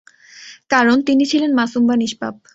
[0.69, 2.35] কারণ, তিনি ছিলেন মাসূম বা নিস্পাপ।